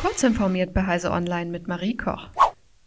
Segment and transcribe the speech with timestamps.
[0.00, 2.28] Kurz informiert bei Heise Online mit Marie Koch.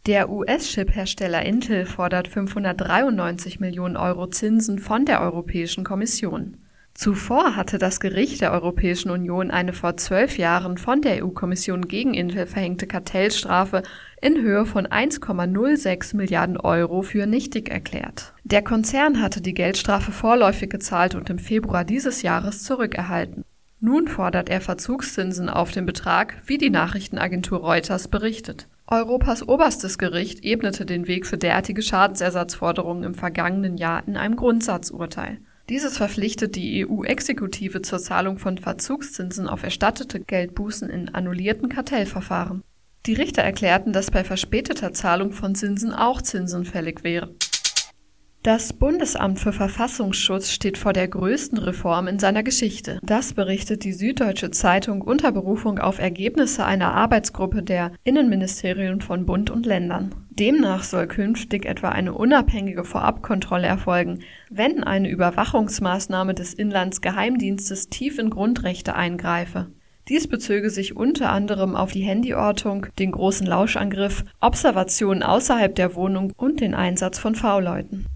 [0.05, 6.55] Der US-Chip-Hersteller Intel fordert 593 Millionen Euro Zinsen von der Europäischen Kommission.
[6.93, 12.13] Zuvor hatte das Gericht der Europäischen Union eine vor zwölf Jahren von der EU-Kommission gegen
[12.13, 13.83] Intel verhängte Kartellstrafe
[14.21, 18.33] in Höhe von 1,06 Milliarden Euro für nichtig erklärt.
[18.45, 23.43] Der Konzern hatte die Geldstrafe vorläufig gezahlt und im Februar dieses Jahres zurückerhalten.
[23.83, 28.67] Nun fordert er Verzugszinsen auf den Betrag, wie die Nachrichtenagentur Reuters berichtet.
[28.85, 35.39] Europas oberstes Gericht ebnete den Weg für derartige Schadensersatzforderungen im vergangenen Jahr in einem Grundsatzurteil.
[35.67, 42.61] Dieses verpflichtet die EU-Exekutive zur Zahlung von Verzugszinsen auf erstattete Geldbußen in annullierten Kartellverfahren.
[43.07, 47.35] Die Richter erklärten, dass bei verspäteter Zahlung von Zinsen auch Zinsen fällig wären.
[48.43, 52.99] Das Bundesamt für Verfassungsschutz steht vor der größten Reform in seiner Geschichte.
[53.03, 59.51] Das berichtet die Süddeutsche Zeitung unter Berufung auf Ergebnisse einer Arbeitsgruppe der Innenministerien von Bund
[59.51, 60.15] und Ländern.
[60.31, 68.31] Demnach soll künftig etwa eine unabhängige Vorabkontrolle erfolgen, wenn eine Überwachungsmaßnahme des Inlandsgeheimdienstes tief in
[68.31, 69.67] Grundrechte eingreife.
[70.09, 76.33] Dies bezöge sich unter anderem auf die Handyortung, den großen Lauschangriff, Observationen außerhalb der Wohnung
[76.35, 78.07] und den Einsatz von V-Leuten.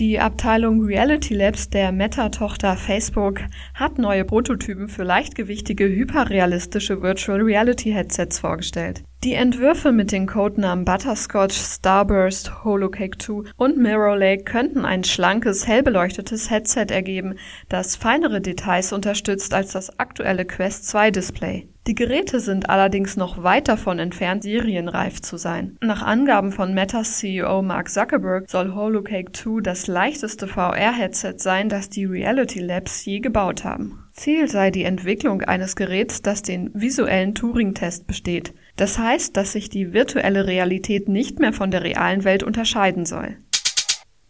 [0.00, 3.42] Die Abteilung Reality Labs der Meta-Tochter Facebook
[3.74, 9.02] hat neue Prototypen für leichtgewichtige, hyperrealistische Virtual Reality Headsets vorgestellt.
[9.22, 15.68] Die Entwürfe mit den Codenamen Butterscotch, Starburst, Holocake 2 und Mirror Lake könnten ein schlankes,
[15.68, 17.34] hell beleuchtetes Headset ergeben,
[17.68, 21.68] das feinere Details unterstützt als das aktuelle Quest 2 Display.
[21.86, 25.76] Die Geräte sind allerdings noch weit davon entfernt, serienreif zu sein.
[25.82, 31.90] Nach Angaben von Metas CEO Mark Zuckerberg soll Holocake 2 das leichteste VR-Headset sein, das
[31.90, 34.04] die Reality Labs je gebaut haben.
[34.12, 38.52] Ziel sei die Entwicklung eines Geräts, das den visuellen Turing-Test besteht.
[38.80, 43.36] Das heißt, dass sich die virtuelle Realität nicht mehr von der realen Welt unterscheiden soll.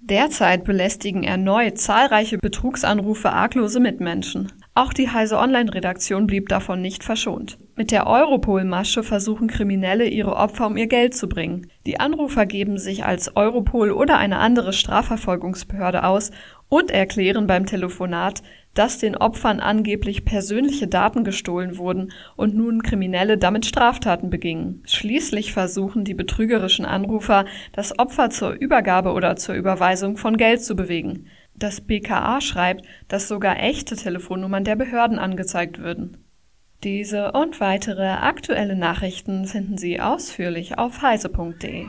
[0.00, 4.50] Derzeit belästigen erneut zahlreiche Betrugsanrufe arglose Mitmenschen.
[4.74, 7.58] Auch die Heise Online-Redaktion blieb davon nicht verschont.
[7.76, 11.68] Mit der Europol-Masche versuchen Kriminelle ihre Opfer um ihr Geld zu bringen.
[11.86, 16.32] Die Anrufer geben sich als Europol oder eine andere Strafverfolgungsbehörde aus
[16.68, 18.42] und erklären beim Telefonat,
[18.74, 24.82] dass den Opfern angeblich persönliche Daten gestohlen wurden und nun Kriminelle damit Straftaten begingen.
[24.86, 30.76] Schließlich versuchen die betrügerischen Anrufer, das Opfer zur Übergabe oder zur Überweisung von Geld zu
[30.76, 31.26] bewegen.
[31.54, 36.16] Das BKA schreibt, dass sogar echte Telefonnummern der Behörden angezeigt würden.
[36.82, 41.86] Diese und weitere aktuelle Nachrichten finden Sie ausführlich auf heise.de.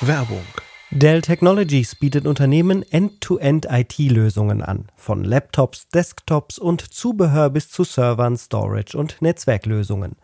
[0.00, 0.46] Werbung
[0.90, 8.96] Dell Technologies bietet Unternehmen End-to-End-IT-Lösungen an, von Laptops, Desktops und Zubehör bis zu Servern, Storage
[8.96, 10.16] und Netzwerklösungen.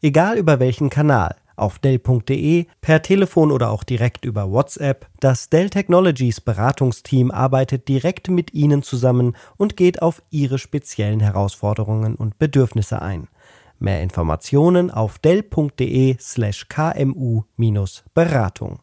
[0.00, 5.70] Egal über welchen Kanal, auf Dell.de, per Telefon oder auch direkt über WhatsApp, das Dell
[5.70, 13.02] Technologies Beratungsteam arbeitet direkt mit Ihnen zusammen und geht auf Ihre speziellen Herausforderungen und Bedürfnisse
[13.02, 13.26] ein.
[13.80, 18.78] Mehr Informationen auf Dell.de slash kmu-beratung.